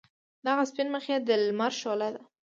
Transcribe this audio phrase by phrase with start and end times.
[0.45, 2.21] دغه سپین مخ یې د لمر شعله ده.